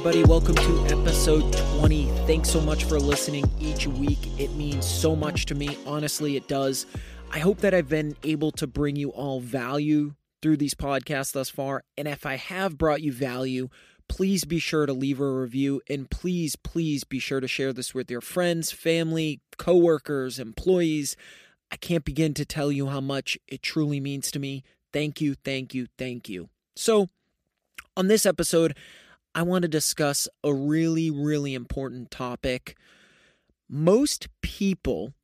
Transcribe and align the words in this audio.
Everybody? 0.00 0.24
Welcome 0.24 0.54
to 0.54 0.86
episode 0.86 1.52
20. 1.78 2.06
Thanks 2.26 2.48
so 2.48 2.58
much 2.62 2.84
for 2.84 2.98
listening 2.98 3.44
each 3.60 3.86
week. 3.86 4.18
It 4.40 4.50
means 4.54 4.86
so 4.86 5.14
much 5.14 5.44
to 5.44 5.54
me. 5.54 5.76
Honestly, 5.84 6.36
it 6.36 6.48
does. 6.48 6.86
I 7.30 7.38
hope 7.38 7.58
that 7.58 7.74
I've 7.74 7.90
been 7.90 8.16
able 8.22 8.50
to 8.52 8.66
bring 8.66 8.96
you 8.96 9.10
all 9.10 9.40
value 9.40 10.14
through 10.40 10.56
these 10.56 10.72
podcasts 10.72 11.32
thus 11.32 11.50
far. 11.50 11.84
And 11.98 12.08
if 12.08 12.24
I 12.24 12.36
have 12.36 12.78
brought 12.78 13.02
you 13.02 13.12
value, 13.12 13.68
please 14.08 14.46
be 14.46 14.58
sure 14.58 14.86
to 14.86 14.94
leave 14.94 15.20
a 15.20 15.30
review 15.30 15.82
and 15.90 16.08
please, 16.08 16.56
please 16.56 17.04
be 17.04 17.18
sure 17.18 17.40
to 17.40 17.48
share 17.48 17.74
this 17.74 17.92
with 17.92 18.10
your 18.10 18.22
friends, 18.22 18.72
family, 18.72 19.42
coworkers, 19.58 20.38
employees. 20.38 21.14
I 21.70 21.76
can't 21.76 22.06
begin 22.06 22.32
to 22.34 22.46
tell 22.46 22.72
you 22.72 22.86
how 22.86 23.02
much 23.02 23.36
it 23.48 23.60
truly 23.60 24.00
means 24.00 24.30
to 24.30 24.38
me. 24.38 24.64
Thank 24.94 25.20
you, 25.20 25.34
thank 25.34 25.74
you, 25.74 25.88
thank 25.98 26.26
you. 26.26 26.48
So, 26.74 27.08
on 27.98 28.08
this 28.08 28.24
episode, 28.24 28.74
I 29.34 29.42
want 29.42 29.62
to 29.62 29.68
discuss 29.68 30.28
a 30.42 30.52
really, 30.52 31.10
really 31.10 31.54
important 31.54 32.10
topic. 32.10 32.76
Most 33.68 34.28
people 34.42 35.14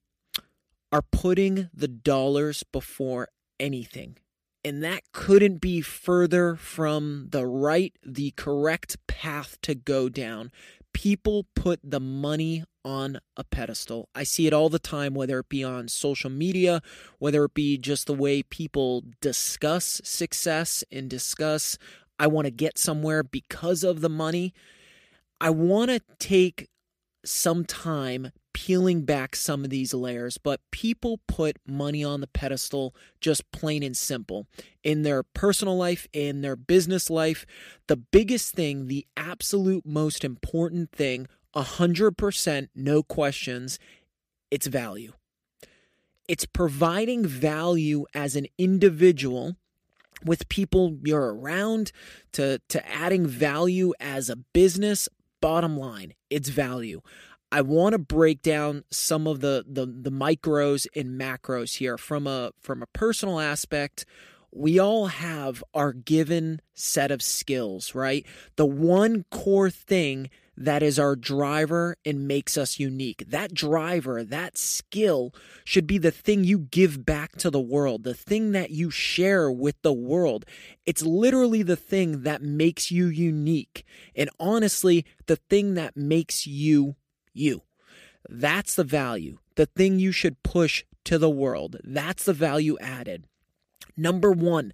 are 0.92 1.02
putting 1.02 1.68
the 1.74 1.88
dollars 1.88 2.62
before 2.62 3.28
anything. 3.58 4.16
And 4.64 4.82
that 4.82 5.02
couldn't 5.12 5.60
be 5.60 5.80
further 5.80 6.56
from 6.56 7.28
the 7.30 7.46
right, 7.46 7.92
the 8.04 8.32
correct 8.32 8.96
path 9.06 9.58
to 9.62 9.74
go 9.74 10.08
down. 10.08 10.50
People 10.92 11.46
put 11.54 11.80
the 11.84 12.00
money 12.00 12.64
on 12.84 13.18
a 13.36 13.44
pedestal. 13.44 14.08
I 14.14 14.22
see 14.22 14.46
it 14.46 14.52
all 14.52 14.68
the 14.68 14.78
time, 14.78 15.14
whether 15.14 15.40
it 15.40 15.48
be 15.48 15.62
on 15.62 15.88
social 15.88 16.30
media, 16.30 16.80
whether 17.18 17.44
it 17.44 17.54
be 17.54 17.78
just 17.78 18.06
the 18.06 18.14
way 18.14 18.42
people 18.42 19.02
discuss 19.20 20.00
success 20.04 20.82
and 20.90 21.10
discuss 21.10 21.78
I 22.19 22.27
want 22.27 22.47
to 22.47 22.50
get 22.50 22.78
somewhere 22.78 23.22
because 23.22 23.82
of 23.84 24.00
the 24.00 24.09
money. 24.09 24.54
I 25.41 25.50
want 25.50 25.91
to 25.91 26.00
take 26.19 26.69
some 27.25 27.65
time 27.65 28.31
peeling 28.54 29.03
back 29.03 29.37
some 29.37 29.65
of 29.65 29.71
these 29.71 29.93
layers, 29.93 30.38
but 30.38 30.60
people 30.71 31.21
put 31.28 31.59
money 31.66 32.03
on 32.03 32.22
the 32.22 32.27
pedestal 32.27 32.94
just 33.21 33.50
plain 33.50 33.82
and 33.82 33.94
simple. 33.94 34.47
In 34.82 35.03
their 35.03 35.22
personal 35.22 35.77
life, 35.77 36.06
in 36.15 36.41
their 36.41 36.56
business 36.56 37.10
life, 37.10 37.44
the 37.87 37.97
biggest 37.97 38.54
thing, 38.54 38.87
the 38.87 39.06
absolute 39.15 39.84
most 39.84 40.25
important 40.25 40.91
thing, 40.91 41.27
100%, 41.54 42.69
no 42.75 43.03
questions, 43.03 43.78
it's 44.50 44.66
value. 44.66 45.12
It's 46.27 46.47
providing 46.47 47.27
value 47.27 48.06
as 48.15 48.37
an 48.37 48.47
individual 48.56 49.56
with 50.25 50.49
people 50.49 50.99
you're 51.04 51.34
around 51.34 51.93
to 52.32 52.60
to 52.69 52.88
adding 52.88 53.27
value 53.27 53.93
as 54.00 54.28
a 54.28 54.37
business. 54.37 55.09
Bottom 55.41 55.77
line 55.78 56.15
it's 56.31 56.49
value. 56.49 57.03
I 57.53 57.60
want 57.60 57.93
to 57.93 57.99
break 57.99 58.43
down 58.43 58.84
some 58.91 59.27
of 59.27 59.41
the, 59.41 59.65
the 59.66 59.87
the 59.87 60.10
micros 60.10 60.87
and 60.97 61.21
macros 61.21 61.77
here. 61.77 61.99
From 61.99 62.27
a 62.27 62.53
from 62.60 62.82
a 62.82 62.87
personal 62.87 63.41
aspect 63.41 64.04
we 64.53 64.78
all 64.78 65.09
have 65.09 65.62
our 65.75 65.93
given 65.93 66.60
set 66.75 67.10
of 67.10 67.22
skills 67.22 67.94
right? 67.94 68.27
The 68.56 68.66
one 68.66 69.25
core 69.31 69.71
thing 69.71 70.31
that 70.56 70.82
is 70.82 70.98
our 70.98 71.16
driver 71.16 71.96
and 72.04 72.26
makes 72.26 72.56
us 72.56 72.78
unique. 72.78 73.24
That 73.28 73.52
driver, 73.52 74.24
that 74.24 74.56
skill 74.56 75.34
should 75.64 75.86
be 75.86 75.98
the 75.98 76.10
thing 76.10 76.44
you 76.44 76.58
give 76.58 77.04
back 77.04 77.36
to 77.36 77.50
the 77.50 77.60
world, 77.60 78.04
the 78.04 78.14
thing 78.14 78.52
that 78.52 78.70
you 78.70 78.90
share 78.90 79.50
with 79.50 79.80
the 79.82 79.92
world. 79.92 80.44
It's 80.86 81.02
literally 81.02 81.62
the 81.62 81.76
thing 81.76 82.22
that 82.22 82.42
makes 82.42 82.90
you 82.90 83.06
unique. 83.06 83.84
And 84.14 84.30
honestly, 84.40 85.04
the 85.26 85.36
thing 85.36 85.74
that 85.74 85.96
makes 85.96 86.46
you 86.46 86.96
you. 87.34 87.62
That's 88.28 88.74
the 88.74 88.84
value, 88.84 89.38
the 89.56 89.66
thing 89.66 89.98
you 89.98 90.10
should 90.10 90.42
push 90.42 90.84
to 91.04 91.18
the 91.18 91.30
world. 91.30 91.76
That's 91.84 92.24
the 92.24 92.32
value 92.32 92.76
added. 92.80 93.26
Number 93.96 94.32
one, 94.32 94.72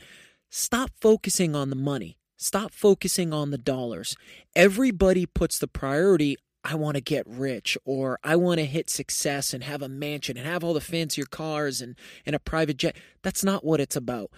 stop 0.49 0.91
focusing 1.01 1.55
on 1.55 1.71
the 1.71 1.77
money. 1.77 2.19
Stop 2.43 2.73
focusing 2.73 3.33
on 3.33 3.53
the 3.53 3.59
dollars. 3.59 4.17
Everybody 4.57 5.27
puts 5.27 5.61
the 5.61 5.69
priority 5.69 6.37
I 6.65 6.75
want 6.75 6.97
to 6.97 7.01
get 7.01 7.25
rich 7.29 7.79
or 7.85 8.19
I 8.25 8.35
want 8.35 8.59
to 8.59 8.67
hit 8.67 8.91
success 8.91 9.55
and 9.55 9.63
have 9.63 9.81
a 9.81 9.89
mansion 9.89 10.37
and 10.37 10.45
have 10.45 10.65
all 10.65 10.75
the 10.75 10.81
fancier 10.81 11.25
cars 11.25 11.81
and, 11.81 11.95
and 12.27 12.35
a 12.35 12.41
private 12.41 12.79
jet. 12.79 12.97
That's 13.23 13.45
not 13.45 13.65
what 13.65 13.79
it's 13.79 13.95
about. 13.95 14.33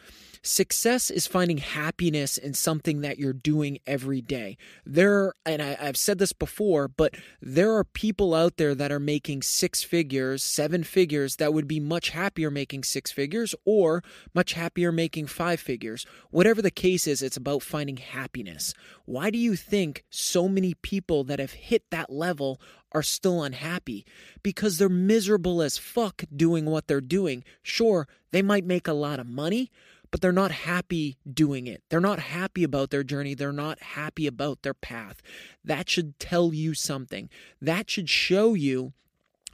Success 0.46 1.10
is 1.10 1.26
finding 1.26 1.56
happiness 1.56 2.36
in 2.36 2.52
something 2.52 3.00
that 3.00 3.18
you're 3.18 3.32
doing 3.32 3.78
every 3.86 4.20
day. 4.20 4.58
There, 4.84 5.32
and 5.46 5.62
I, 5.62 5.74
have 5.82 5.96
said 5.96 6.18
this 6.18 6.34
before, 6.34 6.86
but 6.86 7.14
there 7.40 7.72
are 7.72 7.82
people 7.82 8.34
out 8.34 8.58
there 8.58 8.74
that 8.74 8.92
are 8.92 9.00
making 9.00 9.40
six 9.40 9.82
figures, 9.82 10.44
seven 10.44 10.84
figures, 10.84 11.36
that 11.36 11.54
would 11.54 11.66
be 11.66 11.80
much 11.80 12.10
happier 12.10 12.50
making 12.50 12.84
six 12.84 13.10
figures 13.10 13.54
or 13.64 14.04
much 14.34 14.52
happier 14.52 14.92
making 14.92 15.28
five 15.28 15.60
figures. 15.60 16.04
Whatever 16.30 16.60
the 16.60 16.70
case 16.70 17.06
is, 17.06 17.22
it's 17.22 17.38
about 17.38 17.62
finding 17.62 17.96
happiness. 17.96 18.74
Why 19.06 19.30
do 19.30 19.38
you 19.38 19.56
think 19.56 20.04
so 20.10 20.46
many 20.46 20.74
people 20.74 21.24
that 21.24 21.38
have 21.38 21.52
hit 21.52 21.84
that 21.90 22.10
level 22.10 22.60
are 22.94 23.02
still 23.02 23.42
unhappy 23.42 24.06
because 24.42 24.78
they're 24.78 24.88
miserable 24.88 25.60
as 25.60 25.76
fuck 25.76 26.22
doing 26.34 26.64
what 26.64 26.86
they're 26.86 27.00
doing. 27.00 27.42
Sure, 27.62 28.06
they 28.30 28.40
might 28.40 28.64
make 28.64 28.86
a 28.86 28.92
lot 28.92 29.18
of 29.18 29.26
money, 29.26 29.70
but 30.14 30.20
they're 30.20 30.30
not 30.30 30.52
happy 30.52 31.18
doing 31.28 31.66
it. 31.66 31.82
They're 31.88 31.98
not 31.98 32.20
happy 32.20 32.62
about 32.62 32.90
their 32.90 33.02
journey. 33.02 33.34
They're 33.34 33.50
not 33.50 33.82
happy 33.82 34.28
about 34.28 34.62
their 34.62 34.72
path. 34.72 35.20
That 35.64 35.90
should 35.90 36.20
tell 36.20 36.54
you 36.54 36.72
something. 36.72 37.28
That 37.60 37.90
should 37.90 38.08
show 38.08 38.54
you 38.54 38.92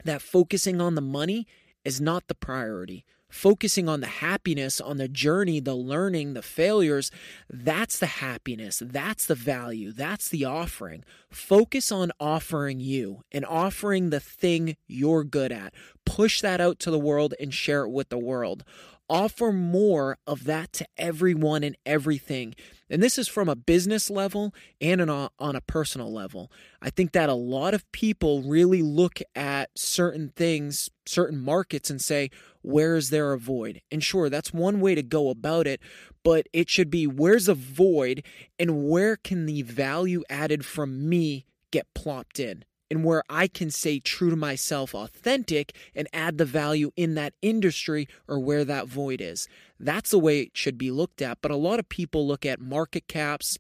that 0.04 0.20
focusing 0.20 0.78
on 0.78 0.96
the 0.96 1.00
money 1.00 1.46
is 1.82 1.98
not 1.98 2.28
the 2.28 2.34
priority. 2.34 3.06
Focusing 3.30 3.88
on 3.88 4.00
the 4.00 4.06
happiness, 4.06 4.80
on 4.80 4.98
the 4.98 5.08
journey, 5.08 5.60
the 5.60 5.74
learning, 5.74 6.34
the 6.34 6.42
failures, 6.42 7.10
that's 7.48 7.98
the 7.98 8.06
happiness. 8.06 8.82
That's 8.84 9.26
the 9.26 9.34
value. 9.34 9.92
That's 9.92 10.28
the 10.28 10.44
offering. 10.44 11.04
Focus 11.30 11.90
on 11.92 12.12
offering 12.20 12.80
you 12.80 13.22
and 13.32 13.44
offering 13.44 14.10
the 14.10 14.20
thing 14.20 14.76
you're 14.86 15.24
good 15.24 15.52
at. 15.52 15.72
Push 16.04 16.40
that 16.40 16.60
out 16.60 16.78
to 16.80 16.90
the 16.90 16.98
world 16.98 17.34
and 17.40 17.54
share 17.54 17.84
it 17.84 17.90
with 17.90 18.08
the 18.08 18.18
world. 18.18 18.64
Offer 19.08 19.52
more 19.52 20.18
of 20.24 20.44
that 20.44 20.72
to 20.74 20.86
everyone 20.96 21.64
and 21.64 21.76
everything. 21.84 22.54
And 22.88 23.02
this 23.02 23.18
is 23.18 23.26
from 23.26 23.48
a 23.48 23.56
business 23.56 24.08
level 24.08 24.54
and 24.80 25.00
on 25.00 25.08
a, 25.08 25.30
on 25.38 25.56
a 25.56 25.60
personal 25.60 26.12
level. 26.12 26.50
I 26.80 26.90
think 26.90 27.10
that 27.12 27.28
a 27.28 27.34
lot 27.34 27.74
of 27.74 27.90
people 27.90 28.42
really 28.42 28.82
look 28.82 29.20
at 29.34 29.70
certain 29.76 30.32
things, 30.36 30.90
certain 31.06 31.40
markets, 31.40 31.90
and 31.90 32.00
say, 32.00 32.30
where 32.62 32.96
is 32.96 33.10
there 33.10 33.32
a 33.32 33.38
void? 33.38 33.80
And 33.90 34.02
sure, 34.02 34.28
that's 34.28 34.52
one 34.52 34.80
way 34.80 34.94
to 34.94 35.02
go 35.02 35.30
about 35.30 35.66
it, 35.66 35.80
but 36.22 36.46
it 36.52 36.68
should 36.68 36.90
be 36.90 37.06
where's 37.06 37.48
a 37.48 37.54
void 37.54 38.22
and 38.58 38.88
where 38.88 39.16
can 39.16 39.46
the 39.46 39.62
value 39.62 40.22
added 40.28 40.64
from 40.64 41.08
me 41.08 41.46
get 41.70 41.92
plopped 41.94 42.40
in? 42.40 42.64
and 42.90 43.04
where 43.04 43.22
I 43.30 43.46
can 43.46 43.70
stay 43.70 44.00
true 44.00 44.30
to 44.30 44.36
myself, 44.36 44.94
authentic, 44.94 45.76
and 45.94 46.08
add 46.12 46.38
the 46.38 46.44
value 46.44 46.90
in 46.96 47.14
that 47.14 47.34
industry 47.40 48.08
or 48.26 48.40
where 48.40 48.64
that 48.64 48.88
void 48.88 49.20
is. 49.20 49.46
That's 49.78 50.10
the 50.10 50.18
way 50.18 50.40
it 50.40 50.56
should 50.56 50.76
be 50.76 50.90
looked 50.90 51.22
at. 51.22 51.38
But 51.40 51.52
a 51.52 51.56
lot 51.56 51.78
of 51.78 51.88
people 51.88 52.26
look 52.26 52.44
at 52.44 52.60
market 52.60 53.06
caps, 53.06 53.58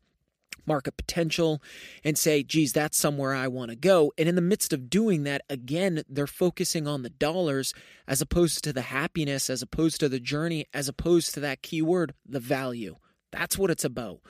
market 0.66 0.96
potential, 0.96 1.62
and 2.04 2.18
say, 2.18 2.42
geez, 2.42 2.72
that's 2.72 2.98
somewhere 2.98 3.34
I 3.34 3.48
want 3.48 3.70
to 3.70 3.76
go. 3.76 4.12
And 4.18 4.28
in 4.28 4.34
the 4.34 4.40
midst 4.40 4.72
of 4.72 4.90
doing 4.90 5.24
that, 5.24 5.42
again, 5.48 6.02
they're 6.08 6.26
focusing 6.26 6.86
on 6.86 7.02
the 7.02 7.10
dollars 7.10 7.74
as 8.06 8.20
opposed 8.20 8.64
to 8.64 8.72
the 8.72 8.82
happiness, 8.82 9.50
as 9.50 9.62
opposed 9.62 10.00
to 10.00 10.08
the 10.08 10.20
journey, 10.20 10.66
as 10.72 10.88
opposed 10.88 11.34
to 11.34 11.40
that 11.40 11.62
keyword, 11.62 12.14
the 12.26 12.40
value. 12.40 12.96
That's 13.30 13.56
what 13.58 13.70
it's 13.70 13.84
about. 13.84 14.20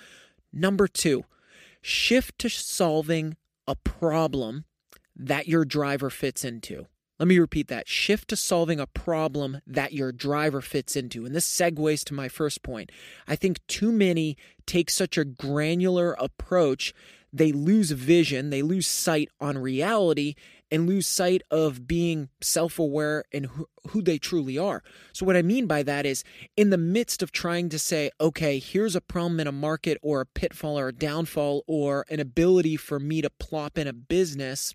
Number 0.53 0.89
two, 0.89 1.25
shift 1.81 2.39
to 2.41 2.49
solving 2.49 3.37
a 3.67 3.75
problem 3.77 4.65
that 5.17 5.49
your 5.49 5.65
driver 5.65 6.11
fits 6.11 6.45
into. 6.45 6.87
Let 7.21 7.29
me 7.29 7.39
repeat 7.39 7.69
that. 7.69 7.87
Shift 7.87 8.29
to 8.29 8.37
solving 8.37 8.81
a 8.81 8.87
problem 8.87 9.61
that 9.67 9.93
your 9.93 10.11
driver 10.11 10.63
fits 10.63 10.97
into. 10.97 11.27
And 11.27 11.35
this 11.35 11.47
segues 11.47 12.03
to 12.05 12.15
my 12.15 12.31
first 12.31 12.63
point. 12.63 12.91
I 13.29 13.37
think 13.37 13.65
too 13.67 13.93
many 13.93 14.39
take 14.65 14.89
such 14.89 15.19
a 15.19 15.27
granular 15.27 16.15
approach, 16.19 16.95
they 17.31 17.53
lose 17.53 17.91
vision, 17.91 18.49
they 18.49 18.63
lose 18.63 18.87
sight 18.87 19.29
on 19.39 19.59
reality, 19.59 20.35
and 20.71 20.87
lose 20.87 21.07
sight 21.07 21.43
of 21.51 21.87
being 21.87 22.31
self 22.41 22.79
aware 22.79 23.25
and 23.35 23.47
who, 23.47 23.69
who, 23.89 24.01
they 24.01 24.17
truly 24.17 24.57
are. 24.57 24.83
So, 25.13 25.27
what 25.27 25.37
I 25.37 25.43
mean 25.43 25.67
by 25.67 25.83
that 25.83 26.07
is, 26.07 26.25
in 26.57 26.71
the 26.71 26.79
midst 26.79 27.23
of 27.23 27.33
trying 27.33 27.69
to 27.69 27.79
say, 27.79 28.11
okay, 28.19 28.59
here's 28.59 28.97
a 28.97 29.01
problem 29.01 29.41
in 29.41 29.47
a 29.47 29.53
market 29.53 29.99
or 30.01 30.23
a 30.23 30.27
pitfall 30.27 30.79
or 30.79 30.89
a 30.89 30.95
downfall 30.95 31.65
or 31.67 32.07
an 32.09 32.19
ability 32.19 32.77
for 32.77 32.99
me 32.99 33.21
to 33.21 33.29
plop 33.29 33.77
in 33.77 33.87
a 33.87 33.93
business 33.93 34.75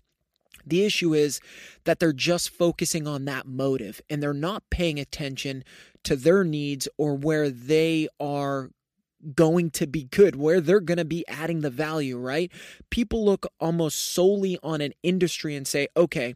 the 0.66 0.84
issue 0.84 1.14
is 1.14 1.40
that 1.84 2.00
they're 2.00 2.12
just 2.12 2.50
focusing 2.50 3.06
on 3.06 3.24
that 3.26 3.46
motive 3.46 4.00
and 4.10 4.22
they're 4.22 4.34
not 4.34 4.68
paying 4.70 4.98
attention 4.98 5.64
to 6.02 6.16
their 6.16 6.44
needs 6.44 6.88
or 6.98 7.14
where 7.14 7.48
they 7.48 8.08
are 8.18 8.70
going 9.34 9.70
to 9.70 9.86
be 9.86 10.04
good, 10.04 10.36
where 10.36 10.60
they're 10.60 10.80
going 10.80 10.98
to 10.98 11.04
be 11.04 11.26
adding 11.28 11.60
the 11.60 11.70
value, 11.70 12.18
right? 12.18 12.50
People 12.90 13.24
look 13.24 13.46
almost 13.60 14.12
solely 14.12 14.58
on 14.62 14.80
an 14.80 14.92
industry 15.02 15.56
and 15.56 15.66
say, 15.66 15.88
okay, 15.96 16.34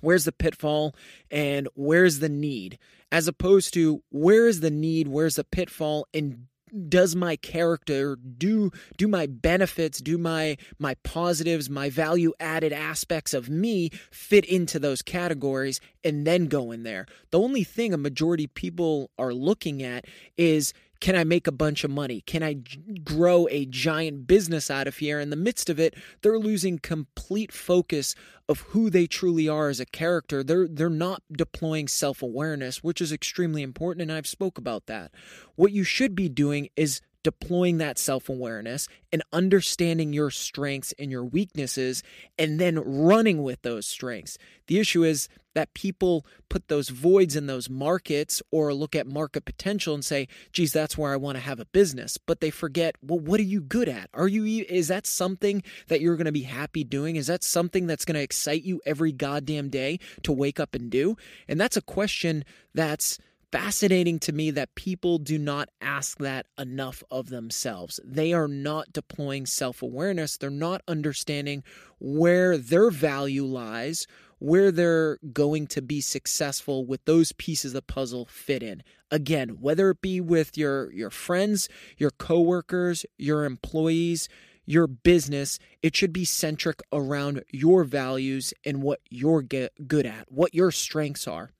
where's 0.00 0.24
the 0.24 0.32
pitfall 0.32 0.94
and 1.30 1.68
where's 1.74 2.20
the 2.20 2.28
need? 2.28 2.78
As 3.10 3.28
opposed 3.28 3.72
to 3.74 4.02
where 4.10 4.46
is 4.46 4.60
the 4.60 4.70
need, 4.70 5.08
where's 5.08 5.36
the 5.36 5.44
pitfall, 5.44 6.06
and 6.12 6.46
does 6.88 7.14
my 7.16 7.36
character 7.36 8.16
do 8.16 8.70
do 8.96 9.08
my 9.08 9.26
benefits 9.26 10.00
do 10.00 10.18
my 10.18 10.56
my 10.78 10.94
positives 11.02 11.68
my 11.70 11.90
value 11.90 12.32
added 12.40 12.72
aspects 12.72 13.34
of 13.34 13.48
me 13.48 13.90
fit 14.10 14.44
into 14.44 14.78
those 14.78 15.02
categories 15.02 15.80
and 16.04 16.26
then 16.26 16.46
go 16.46 16.70
in 16.70 16.82
there? 16.82 17.06
The 17.30 17.38
only 17.38 17.64
thing 17.64 17.92
a 17.92 17.98
majority 17.98 18.46
people 18.46 19.10
are 19.18 19.34
looking 19.34 19.82
at 19.82 20.06
is 20.36 20.72
can 21.00 21.14
I 21.14 21.24
make 21.24 21.46
a 21.46 21.52
bunch 21.52 21.84
of 21.84 21.90
money? 21.90 22.22
Can 22.22 22.42
I 22.42 22.56
grow 23.04 23.46
a 23.50 23.66
giant 23.66 24.26
business 24.26 24.70
out 24.70 24.86
of 24.88 24.96
here? 24.98 25.20
In 25.20 25.30
the 25.30 25.36
midst 25.36 25.70
of 25.70 25.78
it, 25.78 25.94
they're 26.22 26.38
losing 26.38 26.78
complete 26.78 27.52
focus 27.52 28.14
of 28.48 28.60
who 28.60 28.90
they 28.90 29.06
truly 29.06 29.48
are 29.48 29.68
as 29.68 29.78
a 29.78 29.86
character. 29.86 30.42
They're 30.42 30.66
they're 30.66 30.90
not 30.90 31.22
deploying 31.30 31.86
self-awareness, 31.86 32.82
which 32.82 33.00
is 33.00 33.12
extremely 33.12 33.62
important 33.62 34.02
and 34.02 34.12
I've 34.12 34.26
spoke 34.26 34.58
about 34.58 34.86
that. 34.86 35.12
What 35.54 35.72
you 35.72 35.84
should 35.84 36.14
be 36.14 36.28
doing 36.28 36.68
is 36.76 37.00
deploying 37.28 37.76
that 37.76 37.98
self 37.98 38.30
awareness 38.30 38.88
and 39.12 39.22
understanding 39.34 40.14
your 40.14 40.30
strengths 40.30 40.94
and 40.98 41.10
your 41.10 41.22
weaknesses 41.22 42.02
and 42.38 42.58
then 42.58 42.78
running 42.78 43.42
with 43.42 43.60
those 43.60 43.86
strengths. 43.86 44.38
The 44.66 44.78
issue 44.78 45.04
is 45.04 45.28
that 45.54 45.74
people 45.74 46.24
put 46.48 46.68
those 46.68 46.88
voids 46.88 47.36
in 47.36 47.46
those 47.46 47.68
markets 47.68 48.40
or 48.50 48.72
look 48.72 48.96
at 48.96 49.06
market 49.06 49.44
potential 49.44 49.92
and 49.92 50.02
say, 50.02 50.26
geez, 50.52 50.72
that's 50.72 50.96
where 50.96 51.12
I 51.12 51.16
want 51.16 51.36
to 51.36 51.42
have 51.42 51.60
a 51.60 51.66
business. 51.66 52.16
But 52.16 52.40
they 52.40 52.48
forget, 52.48 52.96
well, 53.02 53.18
what 53.18 53.40
are 53.40 53.42
you 53.42 53.60
good 53.60 53.90
at? 53.90 54.08
Are 54.14 54.28
you, 54.28 54.64
is 54.66 54.88
that 54.88 55.06
something 55.06 55.62
that 55.88 56.00
you're 56.00 56.16
going 56.16 56.24
to 56.24 56.32
be 56.32 56.44
happy 56.44 56.82
doing? 56.82 57.16
Is 57.16 57.26
that 57.26 57.44
something 57.44 57.86
that's 57.86 58.06
going 58.06 58.14
to 58.14 58.22
excite 58.22 58.62
you 58.62 58.80
every 58.86 59.12
goddamn 59.12 59.68
day 59.68 59.98
to 60.22 60.32
wake 60.32 60.58
up 60.58 60.74
and 60.74 60.90
do? 60.90 61.18
And 61.46 61.60
that's 61.60 61.76
a 61.76 61.82
question 61.82 62.46
that's, 62.72 63.18
fascinating 63.50 64.18
to 64.20 64.32
me 64.32 64.50
that 64.50 64.74
people 64.74 65.18
do 65.18 65.38
not 65.38 65.68
ask 65.80 66.18
that 66.18 66.46
enough 66.58 67.02
of 67.10 67.28
themselves. 67.28 67.98
They 68.04 68.32
are 68.32 68.48
not 68.48 68.92
deploying 68.92 69.46
self 69.46 69.82
awareness, 69.82 70.36
they're 70.36 70.50
not 70.50 70.82
understanding 70.88 71.62
where 71.98 72.56
their 72.58 72.90
value 72.90 73.44
lies, 73.44 74.06
where 74.38 74.70
they're 74.70 75.18
going 75.32 75.66
to 75.68 75.82
be 75.82 76.00
successful 76.00 76.84
with 76.84 77.04
those 77.04 77.32
pieces 77.32 77.72
of 77.72 77.74
the 77.74 77.82
puzzle 77.82 78.26
fit 78.26 78.62
in. 78.62 78.82
Again, 79.10 79.56
whether 79.60 79.90
it 79.90 80.00
be 80.00 80.20
with 80.20 80.56
your, 80.56 80.92
your 80.92 81.10
friends, 81.10 81.68
your 81.96 82.10
coworkers, 82.10 83.04
your 83.16 83.44
employees, 83.44 84.28
your 84.66 84.86
business, 84.86 85.58
it 85.82 85.96
should 85.96 86.12
be 86.12 86.26
centric 86.26 86.82
around 86.92 87.42
your 87.50 87.84
values 87.84 88.52
and 88.66 88.82
what 88.82 89.00
you're 89.08 89.42
good 89.42 90.06
at, 90.06 90.30
what 90.30 90.54
your 90.54 90.70
strengths 90.70 91.26
are. 91.26 91.50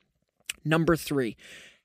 Number 0.62 0.94
three, 0.94 1.36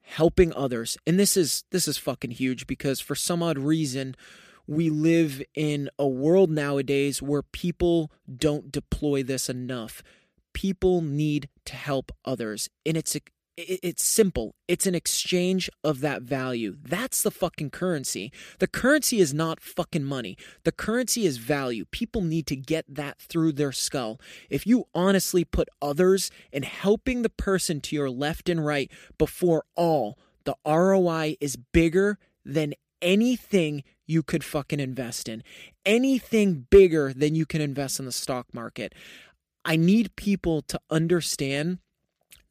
helping 0.03 0.53
others. 0.53 0.97
And 1.07 1.19
this 1.19 1.35
is 1.35 1.63
this 1.71 1.87
is 1.87 1.97
fucking 1.97 2.31
huge 2.31 2.67
because 2.67 2.99
for 2.99 3.15
some 3.15 3.41
odd 3.41 3.57
reason 3.57 4.15
we 4.67 4.89
live 4.89 5.41
in 5.55 5.89
a 5.99 6.07
world 6.07 6.49
nowadays 6.49 7.21
where 7.21 7.41
people 7.41 8.11
don't 8.33 8.71
deploy 8.71 9.23
this 9.23 9.49
enough. 9.49 10.01
People 10.53 11.01
need 11.01 11.49
to 11.65 11.75
help 11.75 12.11
others. 12.23 12.69
And 12.85 12.95
it's 12.95 13.17
it's 13.55 14.03
simple. 14.03 14.55
It's 14.67 14.87
an 14.87 14.95
exchange 14.95 15.69
of 15.83 15.99
that 16.01 16.23
value. 16.23 16.75
That's 16.81 17.21
the 17.21 17.31
fucking 17.31 17.69
currency. 17.69 18.31
The 18.59 18.67
currency 18.67 19.19
is 19.19 19.33
not 19.33 19.59
fucking 19.59 20.03
money. 20.03 20.37
The 20.63 20.71
currency 20.71 21.25
is 21.25 21.37
value. 21.37 21.85
People 21.91 22.21
need 22.21 22.47
to 22.47 22.55
get 22.55 22.85
that 22.87 23.19
through 23.19 23.53
their 23.53 23.71
skull. 23.71 24.19
If 24.49 24.65
you 24.65 24.85
honestly 24.95 25.45
put 25.45 25.69
others 25.81 26.31
and 26.51 26.65
helping 26.65 27.21
the 27.21 27.29
person 27.29 27.79
to 27.81 27.95
your 27.95 28.09
left 28.09 28.49
and 28.49 28.65
right 28.65 28.89
before 29.17 29.65
all, 29.75 30.17
the 30.45 30.55
ROI 30.65 31.37
is 31.39 31.55
bigger 31.55 32.17
than 32.43 32.73
anything 33.01 33.83
you 34.05 34.23
could 34.23 34.43
fucking 34.43 34.79
invest 34.79 35.29
in. 35.29 35.43
Anything 35.85 36.65
bigger 36.69 37.13
than 37.13 37.35
you 37.35 37.45
can 37.45 37.61
invest 37.61 37.99
in 37.99 38.05
the 38.05 38.11
stock 38.11 38.47
market. 38.53 38.93
I 39.65 39.75
need 39.75 40.15
people 40.15 40.61
to 40.63 40.79
understand 40.89 41.79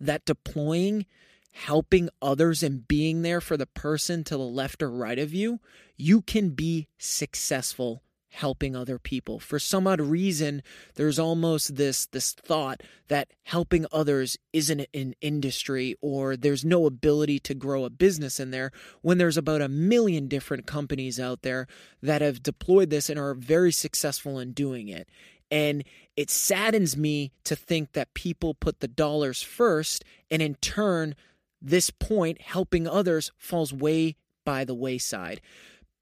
that 0.02 0.24
deploying, 0.24 1.06
helping 1.52 2.08
others, 2.20 2.62
and 2.62 2.86
being 2.86 3.22
there 3.22 3.40
for 3.40 3.56
the 3.56 3.66
person 3.66 4.24
to 4.24 4.36
the 4.36 4.42
left 4.42 4.82
or 4.82 4.90
right 4.90 5.18
of 5.18 5.32
you, 5.32 5.60
you 5.96 6.20
can 6.22 6.50
be 6.50 6.88
successful 6.98 8.02
helping 8.32 8.74
other 8.74 8.98
people. 8.98 9.38
For 9.38 9.58
some 9.58 9.86
odd 9.86 10.00
reason, 10.00 10.62
there's 10.94 11.18
almost 11.18 11.76
this 11.76 12.06
this 12.06 12.32
thought 12.32 12.82
that 13.08 13.30
helping 13.42 13.84
others 13.92 14.38
isn't 14.52 14.86
an 14.94 15.14
industry 15.20 15.96
or 16.00 16.36
there's 16.36 16.64
no 16.64 16.86
ability 16.86 17.38
to 17.40 17.54
grow 17.54 17.84
a 17.84 17.90
business 17.90 18.40
in 18.40 18.50
there 18.50 18.72
when 19.02 19.18
there's 19.18 19.36
about 19.36 19.60
a 19.60 19.68
million 19.68 20.28
different 20.28 20.66
companies 20.66 21.20
out 21.20 21.42
there 21.42 21.66
that 22.02 22.22
have 22.22 22.42
deployed 22.42 22.88
this 22.88 23.10
and 23.10 23.20
are 23.20 23.34
very 23.34 23.70
successful 23.70 24.38
in 24.38 24.52
doing 24.52 24.88
it. 24.88 25.08
And 25.52 25.84
it 26.16 26.30
saddens 26.30 26.96
me 26.96 27.30
to 27.44 27.54
think 27.54 27.92
that 27.92 28.14
people 28.14 28.54
put 28.54 28.80
the 28.80 28.88
dollars 28.88 29.42
first, 29.42 30.02
and 30.30 30.42
in 30.42 30.54
turn, 30.56 31.14
this 31.60 31.90
point, 31.90 32.40
helping 32.40 32.88
others, 32.88 33.30
falls 33.38 33.72
way 33.72 34.16
by 34.44 34.64
the 34.64 34.74
wayside. 34.74 35.40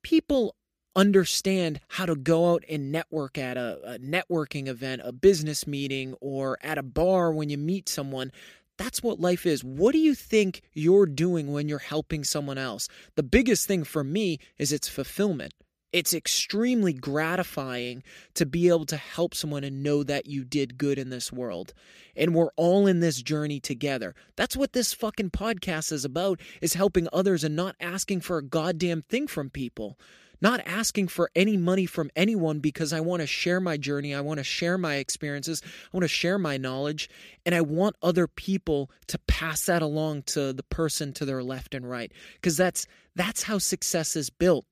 People 0.02 0.54
understand 0.97 1.80
how 1.88 2.07
to 2.07 2.14
go 2.14 2.52
out 2.52 2.64
and 2.69 2.90
network 2.92 3.37
at 3.38 3.57
a, 3.57 3.95
a 3.95 3.99
networking 3.99 4.69
event, 4.69 5.02
a 5.04 5.12
business 5.12 5.66
meeting, 5.66 6.14
or 6.21 6.57
at 6.62 6.78
a 6.78 6.83
bar 6.83 7.33
when 7.33 7.50
you 7.50 7.59
meet 7.59 7.88
someone 7.88 8.33
That's 8.80 9.02
what 9.02 9.21
life 9.21 9.45
is. 9.45 9.62
What 9.62 9.92
do 9.92 9.99
you 9.99 10.14
think 10.14 10.62
you're 10.73 11.04
doing 11.04 11.52
when 11.52 11.69
you're 11.69 11.78
helping 11.78 12.25
someone 12.25 12.57
else? 12.57 12.88
The 13.14 13.23
biggest 13.23 13.66
thing 13.66 13.85
for 13.85 14.02
me 14.02 14.38
is 14.57 14.73
it's 14.73 14.88
fulfillment. 14.88 15.52
It's 15.92 16.14
extremely 16.14 16.92
gratifying 16.92 18.04
to 18.35 18.47
be 18.47 18.68
able 18.68 18.87
to 18.87 18.97
help 18.97 19.35
someone 19.35 19.64
and 19.64 19.82
know 19.82 20.04
that 20.04 20.26
you 20.26 20.44
did 20.44 20.78
good 20.78 20.99
in 20.99 21.11
this 21.11 21.32
world. 21.32 21.75
And 22.14 22.35
we're 22.35 22.52
all 22.56 22.87
in 22.87 23.00
this 23.00 23.20
journey 23.23 23.59
together. 23.59 24.14
That's 24.37 24.56
what 24.56 24.73
this 24.73 24.94
fucking 24.94 25.30
podcast 25.30 25.90
is 25.90 26.04
about 26.04 26.40
is 26.61 26.75
helping 26.75 27.09
others 27.12 27.42
and 27.42 27.56
not 27.56 27.75
asking 27.80 28.20
for 28.20 28.38
a 28.38 28.42
goddamn 28.42 29.02
thing 29.02 29.26
from 29.26 29.50
people. 29.50 29.99
Not 30.42 30.62
asking 30.64 31.09
for 31.09 31.30
any 31.35 31.59
money 31.59 31.85
from 31.85 32.11
anyone 32.16 32.61
because 32.61 32.94
I 32.94 33.00
want 33.00 33.20
to 33.20 33.26
share 33.26 33.61
my 33.61 33.76
journey, 33.76 34.14
I 34.14 34.23
want 34.23 34.38
to 34.38 34.44
share 34.44 34.78
my 34.78 34.94
experiences, 34.94 35.61
I 35.64 35.97
want 35.97 36.04
to 36.04 36.09
share 36.09 36.38
my 36.38 36.56
knowledge, 36.56 37.11
and 37.44 37.54
I 37.54 37.61
want 37.61 37.97
other 38.00 38.26
people 38.26 38.90
to 39.09 39.18
pass 39.18 39.66
that 39.66 39.82
along 39.82 40.23
to 40.28 40.54
the 40.54 40.62
person 40.62 41.12
to 41.14 41.26
their 41.26 41.42
left 41.42 41.75
and 41.75 41.88
right 41.88 42.11
because 42.35 42.56
that's 42.56 42.87
that's 43.14 43.42
how 43.42 43.59
success 43.59 44.16
is 44.16 44.30
built 44.30 44.64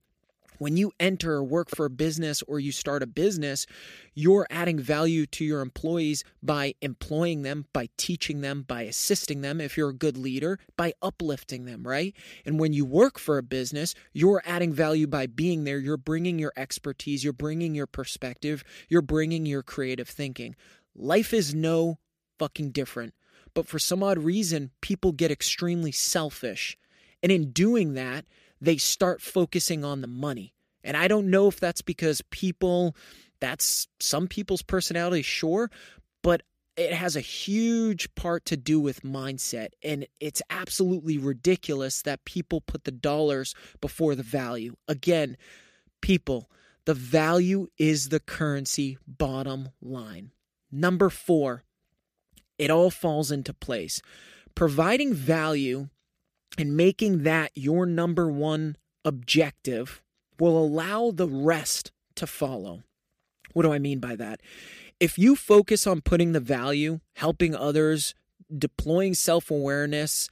when 0.59 0.77
you 0.77 0.91
enter 0.99 1.33
or 1.33 1.43
work 1.43 1.69
for 1.69 1.85
a 1.85 1.89
business 1.89 2.43
or 2.43 2.59
you 2.59 2.71
start 2.71 3.01
a 3.01 3.07
business, 3.07 3.65
you're 4.13 4.45
adding 4.51 4.77
value 4.79 5.25
to 5.25 5.43
your 5.43 5.61
employees 5.61 6.23
by 6.43 6.75
employing 6.81 7.41
them, 7.41 7.65
by 7.73 7.89
teaching 7.97 8.41
them, 8.41 8.61
by 8.61 8.83
assisting 8.83 9.41
them 9.41 9.59
if 9.59 9.75
you're 9.75 9.89
a 9.89 9.93
good 9.93 10.17
leader, 10.17 10.59
by 10.77 10.93
uplifting 11.01 11.65
them, 11.65 11.87
right? 11.87 12.15
And 12.45 12.59
when 12.59 12.73
you 12.73 12.85
work 12.85 13.17
for 13.17 13.37
a 13.37 13.43
business, 13.43 13.95
you're 14.13 14.43
adding 14.45 14.73
value 14.73 15.07
by 15.07 15.25
being 15.25 15.63
there. 15.63 15.79
You're 15.79 15.97
bringing 15.97 16.37
your 16.37 16.53
expertise, 16.55 17.23
you're 17.23 17.33
bringing 17.33 17.73
your 17.73 17.87
perspective, 17.87 18.63
you're 18.87 19.01
bringing 19.01 19.45
your 19.45 19.63
creative 19.63 20.09
thinking. 20.09 20.55
Life 20.95 21.33
is 21.33 21.55
no 21.55 21.99
fucking 22.37 22.71
different. 22.71 23.13
But 23.53 23.67
for 23.67 23.79
some 23.79 24.03
odd 24.03 24.19
reason, 24.19 24.71
people 24.81 25.11
get 25.11 25.31
extremely 25.31 25.91
selfish. 25.91 26.77
And 27.21 27.31
in 27.31 27.51
doing 27.51 27.93
that, 27.93 28.25
they 28.61 28.77
start 28.77 29.21
focusing 29.21 29.83
on 29.83 30.01
the 30.01 30.07
money. 30.07 30.53
And 30.83 30.95
I 30.95 31.07
don't 31.07 31.29
know 31.29 31.47
if 31.47 31.59
that's 31.59 31.81
because 31.81 32.21
people, 32.29 32.95
that's 33.39 33.87
some 33.99 34.27
people's 34.27 34.61
personality, 34.61 35.21
sure, 35.21 35.69
but 36.23 36.43
it 36.77 36.93
has 36.93 37.15
a 37.15 37.21
huge 37.21 38.13
part 38.15 38.45
to 38.45 38.55
do 38.55 38.79
with 38.79 39.03
mindset. 39.03 39.69
And 39.83 40.07
it's 40.21 40.41
absolutely 40.49 41.17
ridiculous 41.17 42.01
that 42.03 42.23
people 42.23 42.61
put 42.61 42.85
the 42.85 42.91
dollars 42.91 43.53
before 43.81 44.15
the 44.15 44.23
value. 44.23 44.75
Again, 44.87 45.35
people, 46.01 46.49
the 46.85 46.93
value 46.93 47.67
is 47.77 48.09
the 48.09 48.21
currency, 48.21 48.97
bottom 49.05 49.69
line. 49.81 50.31
Number 50.71 51.09
four, 51.09 51.63
it 52.57 52.69
all 52.69 52.89
falls 52.89 53.31
into 53.31 53.53
place. 53.53 54.01
Providing 54.55 55.13
value 55.13 55.89
and 56.57 56.75
making 56.75 57.23
that 57.23 57.51
your 57.55 57.85
number 57.85 58.29
one 58.29 58.75
objective 59.05 60.01
will 60.39 60.57
allow 60.57 61.11
the 61.11 61.27
rest 61.27 61.91
to 62.15 62.27
follow. 62.27 62.83
What 63.53 63.63
do 63.63 63.73
I 63.73 63.79
mean 63.79 63.99
by 63.99 64.15
that? 64.15 64.41
If 64.99 65.17
you 65.17 65.35
focus 65.35 65.87
on 65.87 66.01
putting 66.01 66.33
the 66.33 66.39
value, 66.39 66.99
helping 67.15 67.55
others, 67.55 68.13
deploying 68.55 69.13
self 69.13 69.49
awareness, 69.49 70.29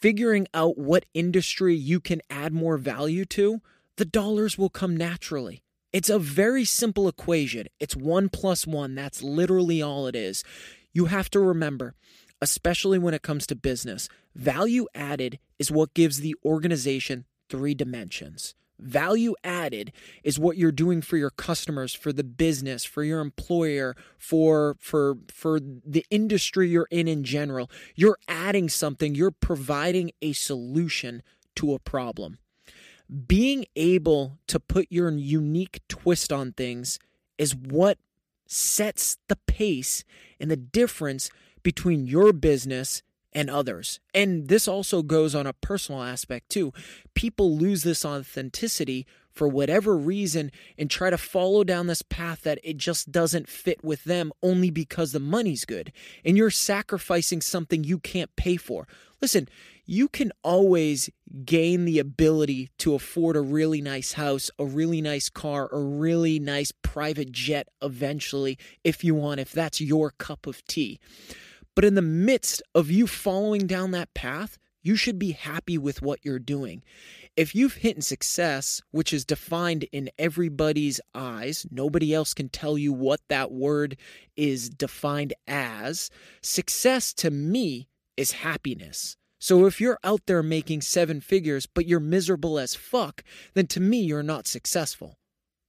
figuring 0.00 0.48
out 0.52 0.76
what 0.78 1.06
industry 1.14 1.74
you 1.74 2.00
can 2.00 2.20
add 2.28 2.52
more 2.52 2.76
value 2.76 3.24
to, 3.26 3.60
the 3.96 4.04
dollars 4.04 4.58
will 4.58 4.70
come 4.70 4.96
naturally. 4.96 5.62
It's 5.92 6.10
a 6.10 6.18
very 6.18 6.64
simple 6.64 7.06
equation. 7.06 7.66
It's 7.78 7.94
one 7.94 8.28
plus 8.28 8.66
one. 8.66 8.94
That's 8.94 9.22
literally 9.22 9.82
all 9.82 10.06
it 10.06 10.16
is. 10.16 10.42
You 10.92 11.06
have 11.06 11.30
to 11.30 11.40
remember 11.40 11.94
especially 12.42 12.98
when 12.98 13.14
it 13.14 13.22
comes 13.22 13.46
to 13.46 13.54
business. 13.54 14.08
Value 14.34 14.86
added 14.94 15.38
is 15.60 15.70
what 15.70 15.94
gives 15.94 16.18
the 16.18 16.34
organization 16.44 17.24
three 17.48 17.72
dimensions. 17.72 18.54
Value 18.80 19.34
added 19.44 19.92
is 20.24 20.40
what 20.40 20.56
you're 20.56 20.72
doing 20.72 21.02
for 21.02 21.16
your 21.16 21.30
customers, 21.30 21.94
for 21.94 22.12
the 22.12 22.24
business, 22.24 22.84
for 22.84 23.04
your 23.04 23.20
employer, 23.20 23.94
for 24.18 24.76
for 24.80 25.18
for 25.32 25.60
the 25.60 26.04
industry 26.10 26.68
you're 26.68 26.88
in 26.90 27.06
in 27.06 27.22
general. 27.22 27.70
You're 27.94 28.18
adding 28.26 28.68
something, 28.68 29.14
you're 29.14 29.30
providing 29.30 30.10
a 30.20 30.32
solution 30.32 31.22
to 31.56 31.74
a 31.74 31.78
problem. 31.78 32.38
Being 33.28 33.66
able 33.76 34.38
to 34.48 34.58
put 34.58 34.88
your 34.90 35.10
unique 35.12 35.80
twist 35.88 36.32
on 36.32 36.52
things 36.52 36.98
is 37.38 37.54
what 37.54 37.98
sets 38.48 39.18
the 39.28 39.36
pace 39.46 40.02
and 40.40 40.50
the 40.50 40.56
difference 40.56 41.30
between 41.62 42.06
your 42.06 42.32
business 42.32 43.02
and 43.32 43.48
others. 43.48 44.00
And 44.14 44.48
this 44.48 44.68
also 44.68 45.02
goes 45.02 45.34
on 45.34 45.46
a 45.46 45.52
personal 45.52 46.02
aspect 46.02 46.50
too. 46.50 46.72
People 47.14 47.56
lose 47.56 47.82
this 47.82 48.04
authenticity 48.04 49.06
for 49.32 49.48
whatever 49.48 49.96
reason 49.96 50.52
and 50.76 50.90
try 50.90 51.08
to 51.08 51.16
follow 51.16 51.64
down 51.64 51.86
this 51.86 52.02
path 52.02 52.42
that 52.42 52.58
it 52.62 52.76
just 52.76 53.10
doesn't 53.10 53.48
fit 53.48 53.82
with 53.82 54.04
them 54.04 54.30
only 54.42 54.70
because 54.70 55.12
the 55.12 55.20
money's 55.20 55.64
good. 55.64 55.92
And 56.24 56.36
you're 56.36 56.50
sacrificing 56.50 57.40
something 57.40 57.82
you 57.82 57.98
can't 57.98 58.34
pay 58.36 58.56
for. 58.56 58.86
Listen, 59.22 59.48
you 59.86 60.08
can 60.08 60.32
always 60.44 61.08
gain 61.44 61.86
the 61.86 61.98
ability 61.98 62.70
to 62.78 62.94
afford 62.94 63.36
a 63.36 63.40
really 63.40 63.80
nice 63.80 64.12
house, 64.12 64.50
a 64.58 64.64
really 64.64 65.00
nice 65.00 65.28
car, 65.28 65.68
a 65.72 65.78
really 65.78 66.38
nice 66.38 66.72
private 66.82 67.32
jet 67.32 67.68
eventually 67.80 68.58
if 68.84 69.02
you 69.02 69.14
want, 69.14 69.40
if 69.40 69.50
that's 69.50 69.80
your 69.80 70.10
cup 70.10 70.46
of 70.46 70.64
tea. 70.66 71.00
But 71.74 71.84
in 71.84 71.94
the 71.94 72.02
midst 72.02 72.62
of 72.74 72.90
you 72.90 73.06
following 73.06 73.66
down 73.66 73.92
that 73.92 74.12
path, 74.14 74.58
you 74.82 74.96
should 74.96 75.18
be 75.18 75.32
happy 75.32 75.78
with 75.78 76.02
what 76.02 76.24
you're 76.24 76.38
doing. 76.38 76.82
If 77.36 77.54
you've 77.54 77.74
hit 77.74 78.02
success, 78.04 78.82
which 78.90 79.12
is 79.12 79.24
defined 79.24 79.84
in 79.92 80.10
everybody's 80.18 81.00
eyes, 81.14 81.66
nobody 81.70 82.12
else 82.12 82.34
can 82.34 82.48
tell 82.48 82.76
you 82.76 82.92
what 82.92 83.20
that 83.28 83.52
word 83.52 83.96
is 84.36 84.68
defined 84.68 85.32
as. 85.46 86.10
Success 86.42 87.14
to 87.14 87.30
me 87.30 87.88
is 88.16 88.32
happiness. 88.32 89.16
So 89.38 89.66
if 89.66 89.80
you're 89.80 89.98
out 90.04 90.26
there 90.26 90.42
making 90.42 90.82
seven 90.82 91.20
figures, 91.20 91.66
but 91.66 91.86
you're 91.86 92.00
miserable 92.00 92.58
as 92.58 92.74
fuck, 92.74 93.24
then 93.54 93.66
to 93.68 93.80
me, 93.80 94.00
you're 94.00 94.22
not 94.22 94.46
successful. 94.46 95.18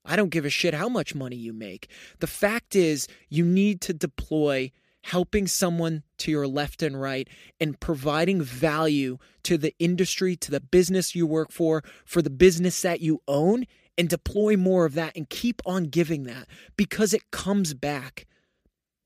I 0.06 0.16
don't 0.16 0.30
give 0.30 0.46
a 0.46 0.50
shit 0.50 0.74
how 0.74 0.90
much 0.90 1.16
money 1.16 1.38
you 1.38 1.54
make. 1.54 1.90
The 2.20 2.28
fact 2.28 2.76
is, 2.76 3.08
you 3.30 3.46
need 3.46 3.80
to 3.82 3.94
deploy 3.94 4.72
helping 5.04 5.48
someone 5.48 6.04
to 6.18 6.32
your 6.32 6.48
left 6.48 6.82
and 6.82 7.00
right 7.00 7.28
and 7.60 7.80
providing 7.80 8.42
value 8.42 9.18
to 9.44 9.58
the 9.58 9.76
industry, 9.78 10.36
to 10.38 10.50
the 10.50 10.62
business 10.62 11.14
you 11.14 11.28
work 11.28 11.52
for, 11.52 11.84
for 12.06 12.22
the 12.22 12.30
business 12.30 12.82
that 12.82 13.02
you 13.02 13.22
own, 13.28 13.66
and 13.98 14.10
deploy 14.10 14.58
more 14.58 14.86
of 14.86 14.94
that 14.96 15.16
and 15.16 15.30
keep 15.30 15.62
on 15.66 15.84
giving 15.84 16.24
that 16.24 16.48
because 16.78 17.14
it 17.14 17.32
comes 17.32 17.74
back. 17.74 18.26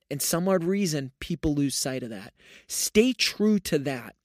And 0.10 0.22
some 0.22 0.48
odd 0.48 0.63
reason, 0.63 1.12
people 1.20 1.54
lose 1.54 1.75
sight 1.75 2.04
of 2.04 2.10
that. 2.12 2.34
Stay 2.68 3.12
true 3.12 3.60
to 3.60 3.80
that. 3.80 4.16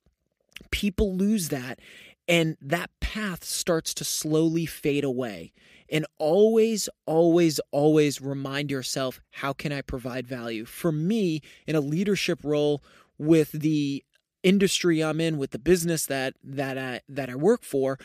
People 0.71 1.17
lose 1.17 1.49
that, 1.49 1.81
and 2.29 2.57
that 2.61 2.91
path 3.01 3.43
starts 3.43 3.93
to 3.95 4.05
slowly 4.05 4.65
fade 4.65 5.05
away. 5.05 5.53
And 5.93 6.07
always, 6.19 6.89
always, 7.05 7.61
always 7.71 8.21
remind 8.21 8.71
yourself 8.71 9.21
how 9.31 9.53
can 9.53 9.73
I 9.73 9.83
provide 9.83 10.27
value? 10.27 10.65
For 10.65 10.91
me, 10.91 11.43
in 11.67 11.77
a 11.77 11.81
leadership 11.81 12.41
role 12.43 12.83
with 13.19 13.53
the 13.53 14.03
industry 14.43 15.05
I'm 15.05 15.21
in, 15.21 15.37
with 15.37 15.51
the 15.51 15.59
business 15.59 16.07
that 16.07 16.35
that 16.43 16.79
I 16.79 17.03
that 17.11 17.29
I 17.29 17.37
work 17.37 17.63
for, 17.63 17.99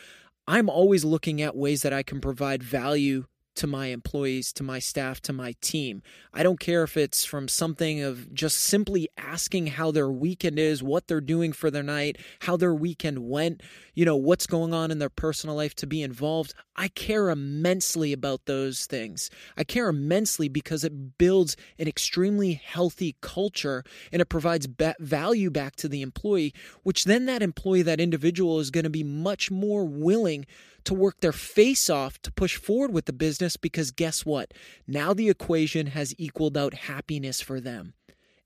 I'm 0.47 0.69
always 0.69 1.05
looking 1.05 1.41
at 1.41 1.55
ways 1.55 1.81
that 1.81 1.93
I 1.93 2.03
can 2.03 2.19
provide 2.19 2.61
value 2.61 3.25
to 3.57 3.67
my 3.67 3.87
employees, 3.87 4.53
to 4.53 4.63
my 4.63 4.79
staff, 4.79 5.19
to 5.21 5.33
my 5.33 5.55
team. 5.61 6.01
I 6.33 6.43
don't 6.43 6.59
care 6.59 6.83
if 6.83 6.95
it's 6.95 7.25
from 7.25 7.47
something 7.47 8.01
of 8.01 8.33
just 8.33 8.59
simply 8.59 9.09
asking 9.17 9.67
how 9.67 9.91
their 9.91 10.09
weekend 10.09 10.59
is, 10.59 10.83
what 10.83 11.07
they're 11.07 11.21
doing 11.21 11.53
for 11.53 11.69
their 11.69 11.83
night, 11.83 12.17
how 12.41 12.55
their 12.55 12.73
weekend 12.73 13.27
went, 13.27 13.61
you 13.93 14.05
know, 14.05 14.15
what's 14.15 14.45
going 14.45 14.73
on 14.73 14.91
in 14.91 14.99
their 14.99 15.09
personal 15.09 15.55
life 15.55 15.75
to 15.75 15.87
be 15.87 16.01
involved. 16.03 16.53
I 16.75 16.87
care 16.89 17.29
immensely 17.29 18.13
about 18.13 18.45
those 18.45 18.85
things. 18.85 19.31
I 19.57 19.63
care 19.63 19.89
immensely 19.89 20.47
because 20.47 20.83
it 20.83 21.17
builds 21.17 21.57
an 21.79 21.87
extremely 21.87 22.53
healthy 22.53 23.15
culture 23.21 23.83
and 24.11 24.21
it 24.21 24.29
provides 24.29 24.67
value 24.99 25.49
back 25.49 25.75
to 25.77 25.89
the 25.89 26.03
employee, 26.03 26.53
which 26.83 27.05
then 27.05 27.25
that 27.25 27.41
employee, 27.41 27.81
that 27.81 27.99
individual 27.99 28.59
is 28.59 28.69
going 28.69 28.83
to 28.83 28.89
be 28.91 29.03
much 29.03 29.49
more 29.49 29.83
willing 29.83 30.45
to 30.87 30.93
work 30.93 31.19
their 31.19 31.33
face 31.33 31.89
off 31.89 32.17
to 32.21 32.31
push 32.31 32.55
forward 32.55 32.93
with 32.93 33.05
the 33.05 33.13
business 33.13 33.57
because 33.57 33.91
guess 33.91 34.25
what? 34.25 34.53
Now 34.87 35.13
the 35.13 35.29
equation 35.29 35.87
has 35.87 36.15
equaled 36.17 36.57
out 36.57 36.73
happiness 36.73 37.41
for 37.41 37.59
them. 37.59 37.93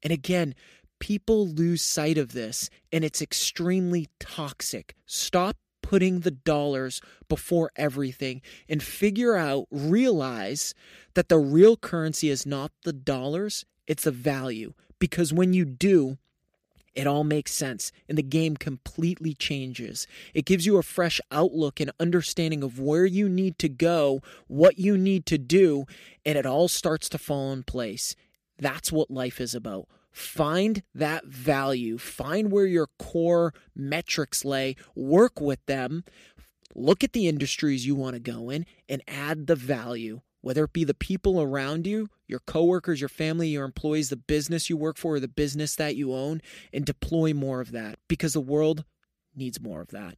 And 0.01 0.11
again, 0.11 0.55
people 0.99 1.47
lose 1.47 1.83
sight 1.83 2.17
of 2.17 2.33
this 2.33 2.71
and 2.91 3.03
it's 3.03 3.21
extremely 3.21 4.07
toxic. 4.19 4.95
Stop 5.05 5.55
putting 5.83 6.21
the 6.21 6.31
dollars 6.31 6.99
before 7.29 7.69
everything 7.75 8.41
and 8.67 8.81
figure 8.81 9.35
out, 9.35 9.67
realize 9.69 10.73
that 11.13 11.29
the 11.29 11.37
real 11.37 11.77
currency 11.77 12.31
is 12.31 12.43
not 12.43 12.71
the 12.85 12.93
dollars, 12.93 13.65
it's 13.85 14.05
the 14.05 14.11
value. 14.11 14.73
Because 14.97 15.31
when 15.31 15.53
you 15.53 15.63
do, 15.63 16.17
it 16.93 17.07
all 17.07 17.23
makes 17.23 17.53
sense 17.53 17.91
and 18.09 18.17
the 18.17 18.23
game 18.23 18.57
completely 18.57 19.33
changes. 19.33 20.07
It 20.33 20.45
gives 20.45 20.65
you 20.65 20.77
a 20.77 20.83
fresh 20.83 21.21
outlook 21.31 21.79
and 21.79 21.91
understanding 21.99 22.63
of 22.63 22.79
where 22.79 23.05
you 23.05 23.29
need 23.29 23.57
to 23.59 23.69
go, 23.69 24.21
what 24.47 24.77
you 24.77 24.97
need 24.97 25.25
to 25.27 25.37
do, 25.37 25.85
and 26.25 26.37
it 26.37 26.45
all 26.45 26.67
starts 26.67 27.07
to 27.09 27.17
fall 27.17 27.51
in 27.53 27.63
place. 27.63 28.15
That's 28.57 28.91
what 28.91 29.09
life 29.09 29.39
is 29.39 29.55
about. 29.55 29.87
Find 30.11 30.83
that 30.93 31.25
value, 31.25 31.97
find 31.97 32.51
where 32.51 32.65
your 32.65 32.89
core 32.99 33.53
metrics 33.73 34.43
lay, 34.43 34.75
work 34.93 35.39
with 35.39 35.65
them, 35.67 36.03
look 36.75 37.03
at 37.03 37.13
the 37.13 37.29
industries 37.29 37.85
you 37.85 37.95
want 37.95 38.15
to 38.15 38.19
go 38.19 38.49
in, 38.49 38.65
and 38.89 39.01
add 39.07 39.47
the 39.47 39.55
value 39.55 40.21
whether 40.41 40.65
it 40.65 40.73
be 40.73 40.83
the 40.83 40.93
people 40.93 41.41
around 41.41 41.87
you, 41.87 42.09
your 42.27 42.39
coworkers, 42.39 42.99
your 42.99 43.09
family, 43.09 43.49
your 43.49 43.65
employees, 43.65 44.09
the 44.09 44.17
business 44.17 44.69
you 44.69 44.77
work 44.77 44.97
for, 44.97 45.15
or 45.15 45.19
the 45.19 45.27
business 45.27 45.75
that 45.75 45.95
you 45.95 46.13
own, 46.13 46.41
and 46.73 46.85
deploy 46.85 47.33
more 47.33 47.61
of 47.61 47.71
that 47.71 47.97
because 48.07 48.33
the 48.33 48.41
world 48.41 48.83
needs 49.35 49.61
more 49.61 49.81
of 49.81 49.89
that. 49.89 50.17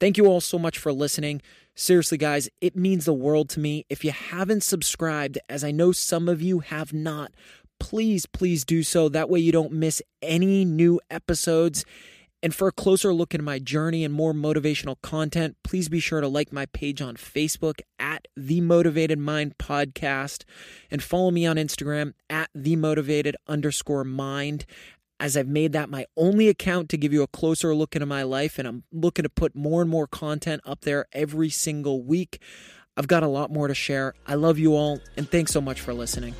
Thank 0.00 0.16
you 0.16 0.26
all 0.26 0.40
so 0.40 0.58
much 0.58 0.78
for 0.78 0.92
listening. 0.92 1.42
Seriously, 1.74 2.18
guys, 2.18 2.48
it 2.60 2.74
means 2.74 3.04
the 3.04 3.12
world 3.12 3.48
to 3.50 3.60
me. 3.60 3.86
If 3.88 4.04
you 4.04 4.10
haven't 4.10 4.64
subscribed, 4.64 5.38
as 5.48 5.62
I 5.62 5.70
know 5.70 5.92
some 5.92 6.28
of 6.28 6.42
you 6.42 6.58
have 6.58 6.92
not, 6.92 7.32
please, 7.78 8.26
please 8.26 8.64
do 8.64 8.82
so. 8.82 9.08
That 9.08 9.30
way 9.30 9.38
you 9.38 9.52
don't 9.52 9.72
miss 9.72 10.02
any 10.20 10.64
new 10.64 11.00
episodes. 11.10 11.84
And 12.42 12.52
for 12.54 12.66
a 12.66 12.72
closer 12.72 13.14
look 13.14 13.34
into 13.34 13.44
my 13.44 13.60
journey 13.60 14.04
and 14.04 14.12
more 14.12 14.32
motivational 14.32 14.96
content, 15.00 15.56
please 15.62 15.88
be 15.88 16.00
sure 16.00 16.20
to 16.20 16.26
like 16.26 16.52
my 16.52 16.66
page 16.66 17.00
on 17.00 17.14
Facebook 17.16 17.80
at 18.00 18.26
The 18.36 18.60
Motivated 18.60 19.18
Mind 19.18 19.58
Podcast 19.58 20.42
and 20.90 21.02
follow 21.02 21.30
me 21.30 21.46
on 21.46 21.56
Instagram 21.56 22.14
at 22.28 22.50
The 22.52 22.74
Motivated 22.74 23.36
underscore 23.46 24.02
mind. 24.02 24.66
As 25.20 25.36
I've 25.36 25.46
made 25.46 25.72
that 25.74 25.88
my 25.88 26.06
only 26.16 26.48
account 26.48 26.88
to 26.88 26.96
give 26.96 27.12
you 27.12 27.22
a 27.22 27.28
closer 27.28 27.72
look 27.76 27.94
into 27.94 28.06
my 28.06 28.24
life, 28.24 28.58
and 28.58 28.66
I'm 28.66 28.82
looking 28.90 29.22
to 29.22 29.28
put 29.28 29.54
more 29.54 29.80
and 29.80 29.88
more 29.88 30.08
content 30.08 30.62
up 30.64 30.80
there 30.80 31.06
every 31.12 31.48
single 31.48 32.02
week. 32.02 32.40
I've 32.96 33.06
got 33.06 33.22
a 33.22 33.28
lot 33.28 33.52
more 33.52 33.68
to 33.68 33.74
share. 33.74 34.14
I 34.26 34.34
love 34.34 34.58
you 34.58 34.74
all, 34.74 34.98
and 35.16 35.30
thanks 35.30 35.52
so 35.52 35.60
much 35.60 35.80
for 35.80 35.94
listening. 35.94 36.34